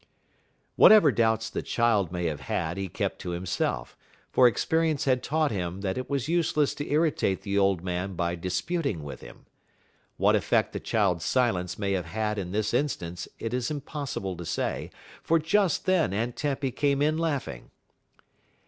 Whatever 0.77 1.11
doubts 1.11 1.47
the 1.51 1.61
child 1.61 2.11
may 2.11 2.25
have 2.25 2.39
had 2.39 2.75
he 2.77 2.87
kept 2.89 3.19
to 3.19 3.29
himself, 3.37 3.95
for 4.31 4.47
experience 4.47 5.05
had 5.05 5.21
taught 5.21 5.51
him 5.51 5.81
that 5.81 5.95
it 5.95 6.09
was 6.09 6.27
useless 6.27 6.73
to 6.73 6.89
irritate 6.91 7.43
the 7.43 7.55
old 7.55 7.83
man 7.83 8.15
by 8.15 8.33
disputing 8.33 9.03
with 9.03 9.21
him. 9.21 9.45
What 10.17 10.35
effect 10.35 10.73
the 10.73 10.79
child's 10.79 11.25
silence 11.25 11.77
may 11.77 11.91
have 11.91 12.05
had 12.07 12.39
in 12.39 12.51
this 12.51 12.73
instance 12.73 13.27
it 13.37 13.53
is 13.53 13.69
impossible 13.69 14.35
to 14.37 14.43
say, 14.43 14.89
for 15.21 15.37
just 15.37 15.85
then 15.85 16.13
Aunt 16.15 16.35
Tempy 16.35 16.71
came 16.71 17.03
in 17.03 17.19
laughing. 17.19 17.69